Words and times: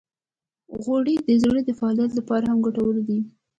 غوړې 0.81 1.15
د 1.27 1.29
زړه 1.43 1.59
د 1.65 1.69
فعالیت 1.79 2.11
لپاره 2.19 2.45
هم 2.51 2.59
ګټورې 2.65 3.01
دي. 3.07 3.19